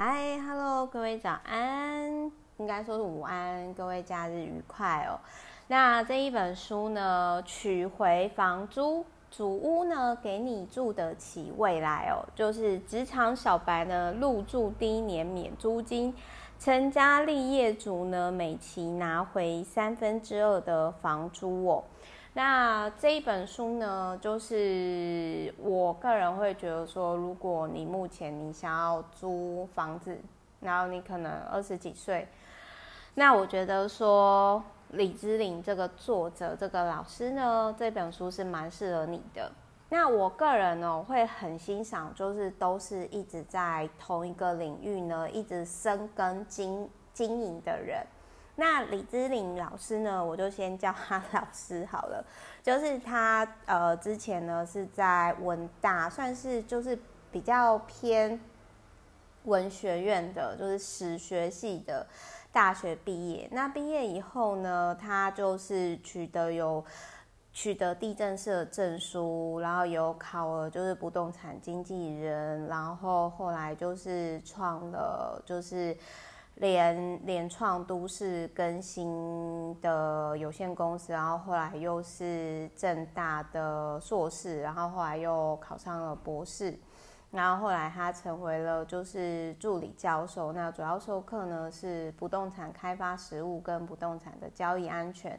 [0.00, 5.18] 嗨，Hello，各位早安，应该说是午安，各位假日愉快哦。
[5.66, 16.14] 那这一本书呢，取回房租，主屋呢，给你住得起未来哦，就是职场小白呢入住第一年免租金，
[16.60, 21.82] 成家立业族呢每期拿回三分之二的房租哦。
[22.38, 30.16] 那这一本书呢，就是我个人会觉得说，如果你目前你想要租房子，
[30.60, 32.28] 然后你可能二十几岁，
[33.14, 39.50] 那我觉得说李之琳这个作者这个老师呢，这本书是蛮适合你的。
[39.88, 48.06] 那我个人呢，会很欣赏，就是都是一直在同一个领域呢，一直深耕经经营的人。
[48.60, 52.24] 那李之琳老师呢，我就先叫他 老师好了。
[52.60, 56.98] 就是他呃，之前呢是在文大，算是就是
[57.30, 58.40] 比较偏
[59.44, 62.04] 文学院的，就是史学系的
[62.50, 63.48] 大学毕业。
[63.52, 66.84] 那毕业以后呢，他就是取得有
[67.52, 75.96] 取得地震社证书，然后有考了就是不动产经纪人，然后后来就是创了就是。
[76.60, 86.76] 联联创都市更新的有限公司，然后后来又是正大的硕士，然后后来又考上了博士，
[87.30, 95.38] 然后后来他成为了就是助理教授，那主要授课呢是不动产开发实务跟不动产的交易安全。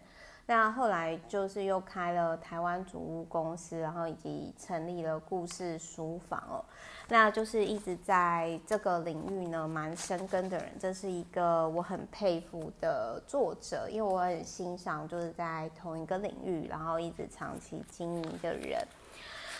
[0.50, 6.66] 那后来就是又开了台湾组屋公司，然后以及成立了故事书房哦。
[7.08, 18.83] 那就是一直在这个领域呢蛮深耕的人，这是一个我很佩服的作者，因为我很欣赏就是在同一个领域，然后一直长期经营的人。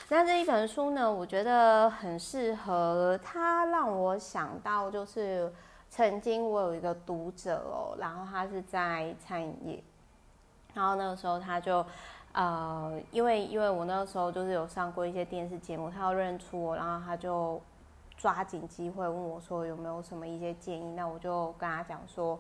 [0.10, 5.54] 那这一本书呢，我觉得很适合，它让我想到就是
[5.88, 9.84] 曾经我有一个读者哦，然后他是在餐饮业。
[10.74, 11.86] 然后那个时候他就，
[12.32, 17.60] 呃，因为因为我那个时候就是有上过一些电视节目，他要认出我，然后他就
[18.16, 20.92] 抓紧机会问我说有没有什么一些建议。
[20.92, 22.40] 那我就跟他讲说，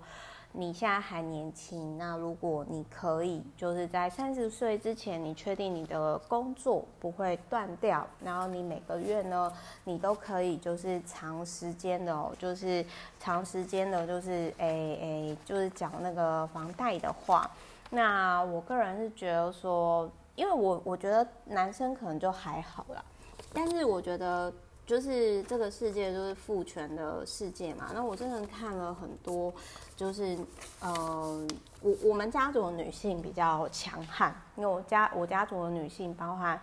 [0.52, 9.52] 你现在还年轻，那如果你可以就是在三十岁之前，你确定你的工作不会断掉，然后你每个月呢，
[9.86, 12.86] 你都可以就是长时间的哦，就是
[13.20, 17.50] 长时间的，就是诶诶，就是缴那个房贷的话。
[17.92, 23.04] 那我个人是觉得说，因为我我觉得男生可能就还好啦，
[23.52, 24.54] 但是我觉得
[24.86, 27.90] 就是这个世界就是父权的世界嘛。
[27.92, 29.52] 那我真的看了很多，
[29.96, 30.38] 就是
[30.82, 31.48] 呃，
[31.82, 36.62] 我我们家族的女性比较强悍，因为我家我家族的女性，包含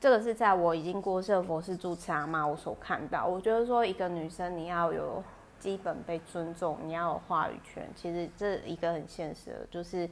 [0.00, 5.22] 这个是在我已经过世的佛寺住持阿妈我所看到，我觉得说一个女生你要有
[5.60, 10.08] 基本被尊重，你要有话语权，其实这一个很现实的，就是。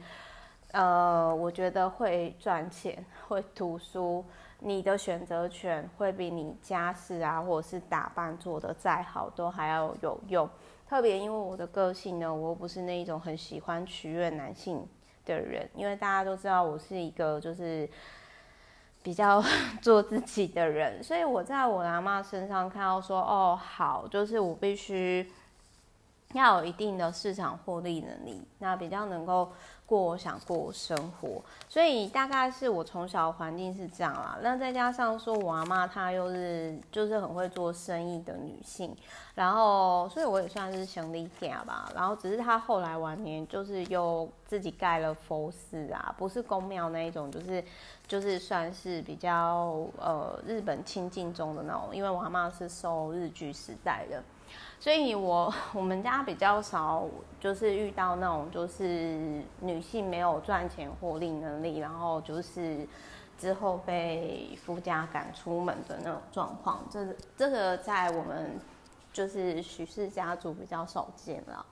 [0.73, 4.25] 呃，我觉得会赚钱、会读书，
[4.57, 10.49] 你的选择权会比你家事啊，或者是打扮做得再好都还要有用。
[10.89, 14.83] 特别因为我的个性呢，我又不是那一种很喜欢取悦男性
[15.25, 17.87] 的人，因为大家都知道我是一个就是
[19.03, 19.43] 比较
[19.79, 25.31] 做自己的人，所以我在我阿嬷身上看到说，哦，好，就是我必须
[26.33, 29.51] 要有一定的市场获利能力，那比较能够。
[29.85, 34.39] 过我想过生活，所以大概是我从小环境是这样啦。
[34.41, 38.95] 那再加上说我阿妈她又是就是很会做生意的女性，
[39.35, 41.91] 然后所以我也算是兄弟家吧。
[41.93, 47.63] 然后只是她后来晚年就是又自己盖了佛寺啊，不是宫庙那一种，就是
[48.07, 51.89] 就是算是比较呃日本清静中的那种。
[51.91, 54.23] 因为我阿妈是受日据时代的。
[54.79, 57.05] 所以我，我们家比较少，
[57.39, 62.85] 就是遇到那种就是女性没有赚钱获利能力，然后就是
[63.37, 66.85] 之后被夫家赶出门的那种状况。
[66.91, 68.59] 这这个在我们
[69.13, 71.65] 就是许氏家族比较少见了。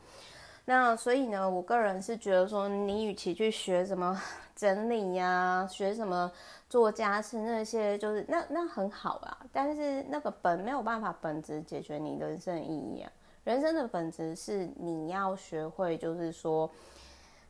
[0.66, 4.22] 那所以呢，我个人是觉得说，你与其去学什么
[4.56, 6.31] 整理呀、学什么
[6.69, 9.38] 做家事那些，就是那那很好啊。
[9.52, 13.12] 但是那个本没有办法本质解决你人生意义啊。
[13.44, 16.69] 人生的本质是你要学会，就是说，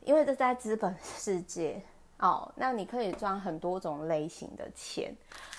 [0.06, 1.82] 因为这在资本世界
[2.22, 5.14] 哦，那你可以赚很多种类型的钱。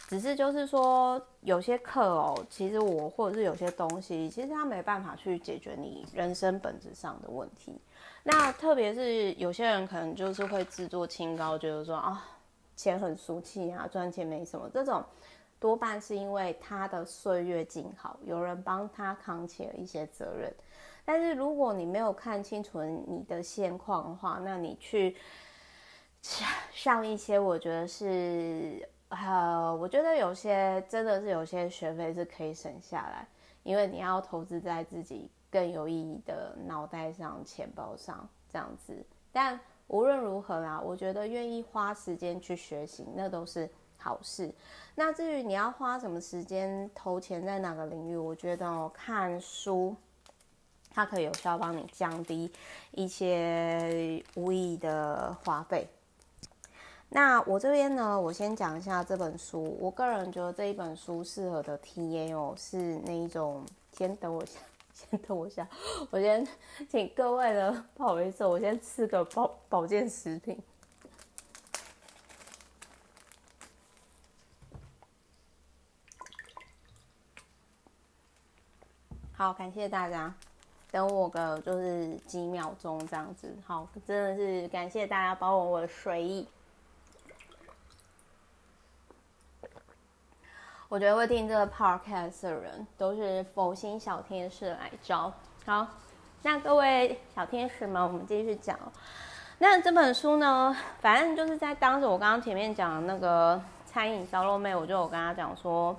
[0.09, 7.81] 只是就是说，有些课哦，其实我或者是有些东西，其实它没办法去解决你人生本质上的问题。
[8.23, 12.23] 那特别是有些人可能就是会自作清高，觉得说啊，
[12.77, 14.69] 钱很俗气啊，赚钱没什么。
[14.73, 15.03] 这种
[15.59, 20.53] 多半是因为他的岁月静好，有人帮他扛起了一些责任。
[21.07, 25.17] 但是如果你没有看清楚你的现况的话，那你去
[26.73, 33.27] 上一些，我觉得是呃，我觉得有些真的是有些学费是可以省下来，
[33.63, 39.05] 因为你要投资在自己更有意义的脑袋上、钱包上这样子。
[39.33, 39.59] 但
[39.89, 43.69] 无论如何啦，我觉得愿意花时间去学习，那都是。
[44.05, 44.53] 好事。
[44.97, 49.95] 那至于你要花什么时间投钱在哪个领域，我觉得哦，看书，
[50.91, 52.53] 它可以有效帮你降低
[52.91, 55.87] 一些无意义的花费。
[57.15, 59.77] 那我这边呢，我先讲一下这本书。
[59.79, 63.65] 我个人觉得这一本书适合的 TA 哦，是那一种。
[63.93, 64.59] 先等我一下，
[64.95, 65.69] 先等我一下，
[66.11, 66.49] 我先
[66.89, 70.59] 请各位的不好意思，我先吃个保保健食品。
[79.35, 80.35] 好，感谢大家，
[80.91, 83.55] 等我个就是几秒钟这样子。
[83.67, 86.49] 好，真的是感谢大家包容我的水意。
[90.93, 95.33] 我觉得会听这个 podcast 的人都是佛心小天使来招。
[95.65, 95.87] 好，
[96.43, 98.79] 那各位小天使们，我们继续讲。
[99.57, 105.97] 那这本书呢，反正就是在当时我刚刚前面讲那个餐饮烧肉妹，我就有跟她讲说，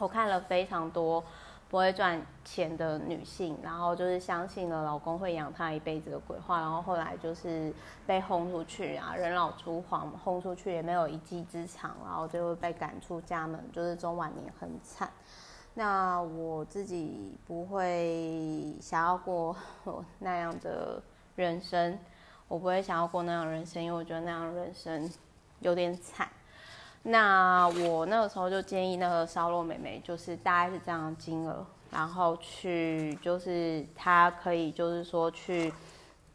[0.00, 1.22] 我看了非常多。
[1.70, 7.72] 不会赚钱的女性，然后就是相信了老公会养她一辈子的鬼话，然后后来就是
[8.04, 15.08] 被轰出去啊，人老珠黄，轰出去也没有一技之长，然后就会被赶出家门，就是中晚年很惨。
[15.74, 19.54] 那我自己不会想要过
[20.18, 21.00] 那样的
[21.36, 21.96] 人生，
[22.48, 25.08] 我不会想要过那样人生，因为我觉得那样人生
[25.60, 26.28] 有点惨。
[27.02, 35.72] 那我那个时候就建议那个烧肉妹妹，就是大概是这样的金额，然后去就是她可以就是说去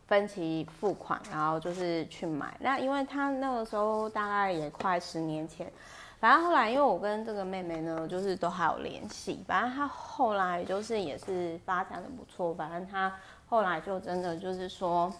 [0.07, 2.57] 分期付款，然后就是去买。
[2.59, 5.71] 那因为她那个时候大概也快十年前，
[6.19, 13.15] 反正后来因为我跟这个妹妹呢，就是都还有联系，反正她后来就是也是发展的不错，反正她
[13.45, 15.13] 后来就真的就是说。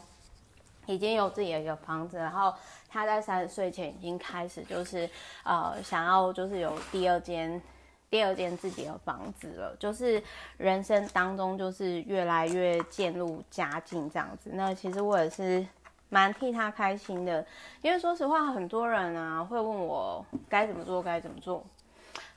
[0.86, 2.54] 已经有自己的一个房子，然后
[2.88, 5.10] 他在三十岁前已经开始，就是
[5.44, 7.62] 呃想要就是有第二间
[8.10, 10.22] 第二间自己的房子了，就是
[10.58, 14.50] 人生当中就是越来越渐入佳境这样子。
[14.54, 15.66] 那其实我也是
[16.10, 17.46] 蛮替他开心的，
[17.82, 21.66] 因为说实话，很多人啊会问我该怎么做该怎么做，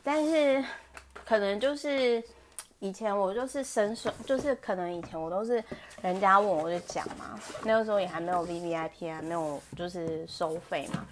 [0.02, 0.64] 但是
[1.24, 2.22] 可能就是。
[2.80, 5.62] 以前我就是伸手，就是可能以前我都是
[6.00, 11.04] 人家问我就讲嘛，那个时候也还没有 VVIP 啊，没有就是收费嘛。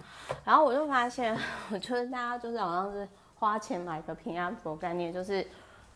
[0.45, 1.37] 然后我就发现，
[1.73, 5.45] 我觉得大家就是好像是花钱买个平安符概念，就是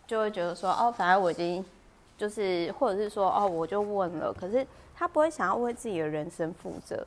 [0.09, 1.65] 就会觉得说哦，反正我已经
[2.19, 7.07] 就是，或者是说哦，我就问了，可是他不会想要为自己的人生负责。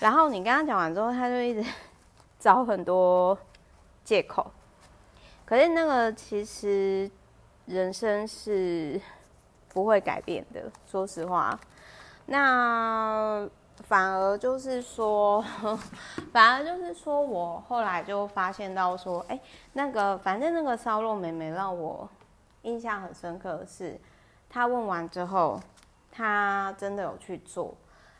[0.00, 1.64] 然后你跟他讲完之后，他就一直
[2.40, 3.38] 找很多
[4.02, 4.50] 借口。
[5.44, 7.08] 可是那个其实。
[7.70, 9.00] 人生是
[9.68, 11.56] 不会改变的，说实话。
[12.26, 13.48] 那
[13.84, 15.40] 反而就是说，
[16.32, 19.40] 反而就是说我后来就发现到说，哎，
[19.72, 22.08] 那个反正那个烧肉妹妹让我
[22.62, 23.98] 印象很深刻的是，
[24.48, 25.60] 她问完之后，
[26.10, 27.72] 她真的有去做，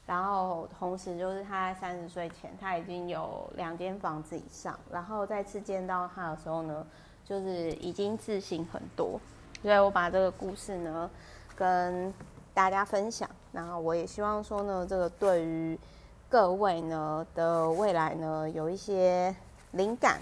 [0.06, 6.86] 然后同时就是她在三十岁前，她已经有两间房子以上，然后再次见到她的时候呢，
[7.25, 9.20] 就是已经自信很多。
[9.62, 11.10] 所以我把这个故事呢
[11.54, 12.12] 跟
[12.54, 15.78] 大家分享，然后我也希望说呢，这个对于
[16.28, 19.34] 各位呢的未来呢有一些
[19.72, 20.18] 灵感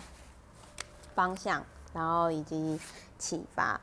[1.15, 2.81] 方向，然后以及
[3.17, 3.81] 启发。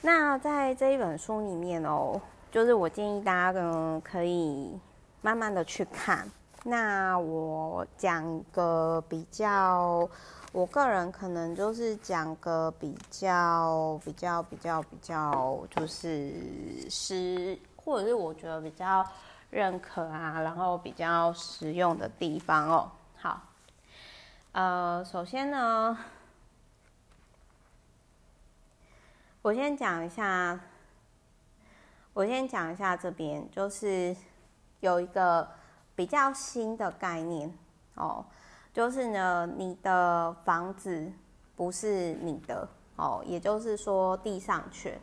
[0.00, 4.78] 那在这一本书里面哦，就是我建议大家呢可以
[5.20, 6.26] 慢慢的去看。
[6.64, 10.08] 那我讲个比较。
[10.52, 16.30] 我个人可能就是讲个比较比较比较比较，就是
[16.90, 19.02] 实，或者是我觉得比较
[19.48, 22.92] 认可啊，然后比较实用的地方哦。
[23.16, 23.40] 好，
[24.52, 25.96] 呃，首先呢，
[29.40, 30.60] 我先讲一下，
[32.12, 34.14] 我先讲一下这边，就是
[34.80, 35.48] 有一个
[35.96, 37.50] 比较新的概念
[37.94, 38.26] 哦。
[38.72, 41.12] 就是呢，你的房子
[41.54, 44.98] 不是你的哦，也就是说地上权。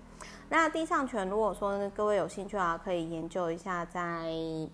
[0.51, 4.23] 那地上权，如果说各位有兴趣啊，可以研究一下，在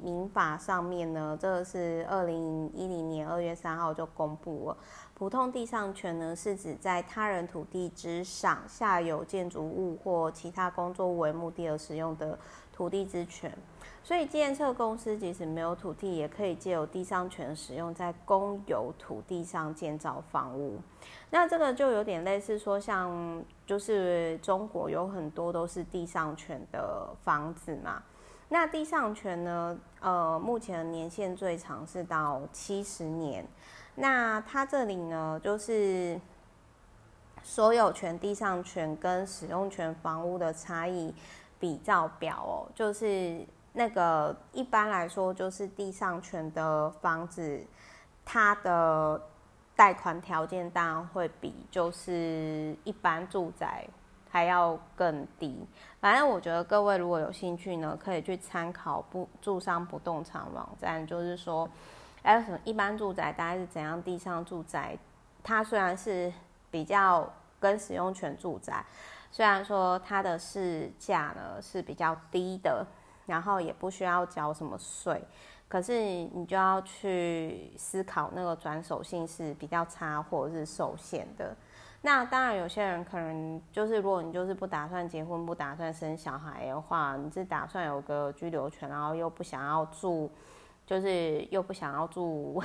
[0.01, 4.77] 民法上面呢，这个是二零一零年二月三号就公布了。
[5.13, 12.39] 普通地上权呢，是指在他人土地之上，下有建筑物或其他工作为目的而使用的
[12.71, 13.51] 土地之权。
[14.05, 20.79] 所以，建设公司即使没有土地，也可以借由地上权使用，在公有土地上建造房屋。
[21.31, 28.03] 那这个就有点类似说，像就是中国有很多都是地上权的房子嘛。
[28.47, 33.43] 那地上权呢，呃，目前年限最长是到七十年。
[33.95, 36.21] 那它这里呢，就是
[37.41, 41.12] 所有权地上权跟使用权房屋的差异
[41.59, 43.43] 比照表哦，就是
[43.75, 47.63] 那个一般来说，就是地上权的房子，
[48.25, 49.22] 它的
[49.75, 53.86] 贷款条件当然会比就是一般住宅
[54.32, 55.67] 还要更低。
[56.00, 61.70] 反正我觉得各位如果有兴趣呢，可以去参考不住商不动产网站，就是说。
[62.24, 64.01] 还有什么一般住宅大概是怎样？
[64.01, 64.98] 地上住宅，
[65.44, 66.34] 它虽然是
[66.72, 68.84] 比较跟使用权住宅，
[69.29, 72.84] 虽然说它的市价呢是比较低的，
[73.25, 75.22] 然后也不需要交什么税，
[75.67, 81.55] 可是你就要去思考那个转手性是比较差或者是受限的。
[82.01, 90.32] 那当然，有些人可能就是如果你就是不打算结婚、不打算生小孩的话，你是打算有个居留权，然后又不想要住。
[90.86, 92.62] 就是又不想要住，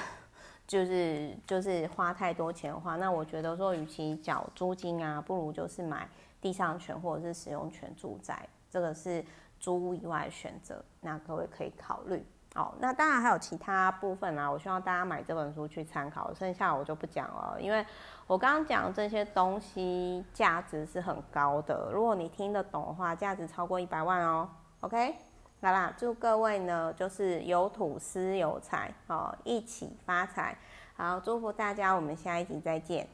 [0.67, 6.07] 就是就是花太多钱的话，那我觉得说，与其缴租金啊，不如就是买
[6.39, 9.25] 地上权或者是使用权住宅，这个是
[9.61, 12.27] 租屋以外的选择，那各位可以考虑
[12.57, 12.75] 哦。
[12.81, 17.87] 那当然还有其他部分啊，我希望大家买这本书去参考，剩下我就不讲了，因为
[18.27, 24.49] 我刚刚讲的这些东西价值是很高的，如果你听得懂的话，价值超过一百万哦。
[24.81, 25.15] OK。
[25.63, 30.57] 好啦，祝各位呢，就是有土斯有财哦，一起发财。
[30.97, 33.07] 好，祝福大家，我们下一集再见。